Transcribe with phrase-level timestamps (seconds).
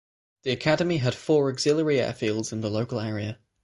[0.41, 3.37] The Academy had four auxiliary airfields in the local area.